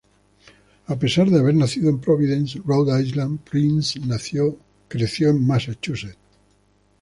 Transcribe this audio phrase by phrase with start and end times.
[0.87, 3.99] A pesar de haber nacido en Providence, Rhode Island, Price
[4.89, 6.17] creció en Massachusetts.